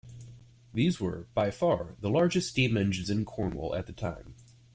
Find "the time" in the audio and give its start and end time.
3.85-4.33